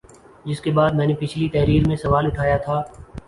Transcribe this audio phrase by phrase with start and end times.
[0.45, 2.81] جس کے بعد میں نے پچھلی تحریر میں سوال اٹھایا تھا